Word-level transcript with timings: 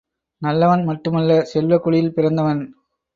நல்லவன் 0.41 0.83
மட்டுமல்ல, 0.83 1.43
செல்வக் 1.43 1.83
குடியில் 1.83 2.13
பிறந்தவன். 2.13 2.63